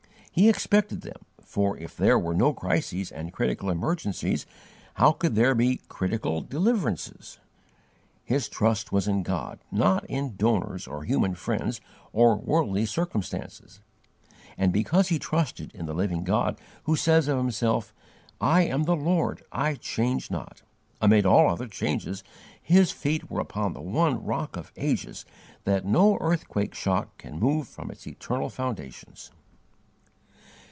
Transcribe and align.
He 0.33 0.47
expected 0.47 1.01
them, 1.01 1.19
for 1.43 1.77
if 1.77 1.97
there 1.97 2.17
were 2.17 2.33
no 2.33 2.53
crises 2.53 3.11
and 3.11 3.33
critical 3.33 3.69
emergencies 3.69 4.45
how 4.93 5.11
could 5.11 5.35
there 5.35 5.53
be 5.53 5.81
critical 5.89 6.39
deliverances? 6.39 7.37
His 8.23 8.47
trust 8.47 8.93
was 8.93 9.09
in 9.09 9.23
God, 9.23 9.59
not 9.73 10.05
in 10.05 10.37
donors 10.37 10.87
or 10.87 11.03
human 11.03 11.35
friends 11.35 11.81
or 12.13 12.37
worldly 12.37 12.85
circumstances: 12.85 13.81
and 14.57 14.71
because 14.71 15.09
he 15.09 15.19
trusted 15.19 15.69
in 15.75 15.85
the 15.85 15.93
Living 15.93 16.23
God 16.23 16.57
who 16.85 16.95
says 16.95 17.27
of 17.27 17.37
Himself, 17.37 17.93
"I 18.39 18.61
am 18.61 18.83
the 18.85 18.95
Lord, 18.95 19.43
I 19.51 19.75
change 19.75 20.31
not," 20.31 20.61
amid 21.01 21.25
all 21.25 21.49
other 21.49 21.67
changes, 21.67 22.23
his 22.63 22.89
feet 22.91 23.29
were 23.29 23.41
upon 23.41 23.73
the 23.73 23.81
one 23.81 24.23
Rock 24.23 24.55
of 24.55 24.71
Ages 24.77 25.25
that 25.65 25.83
no 25.83 26.17
earthquake 26.21 26.73
shock 26.73 27.17
can 27.17 27.37
move 27.37 27.67
from 27.67 27.91
its 27.91 28.07
eternal 28.07 28.49
foundations. 28.49 29.29